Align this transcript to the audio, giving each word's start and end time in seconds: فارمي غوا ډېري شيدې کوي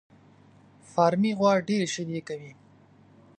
فارمي 0.93 1.31
غوا 1.39 1.53
ډېري 1.67 1.87
شيدې 1.93 2.21
کوي 2.27 2.51